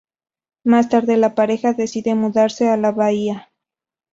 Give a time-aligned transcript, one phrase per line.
[0.63, 3.51] Más tarde la pareja decide mudarse a la bahía.